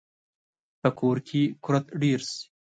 [0.81, 2.41] په کور کې کورت ډیر شي